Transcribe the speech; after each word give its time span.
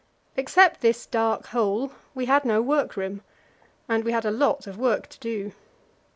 Except 0.35 0.81
this 0.81 1.05
dark 1.05 1.45
hole 1.45 1.91
we 2.15 2.25
had 2.25 2.43
no 2.43 2.59
workroom, 2.59 3.21
and 3.87 4.03
we 4.03 4.11
had 4.13 4.25
a 4.25 4.31
lot 4.31 4.65
of 4.65 4.79
work 4.79 5.05
to 5.09 5.19
do. 5.19 5.51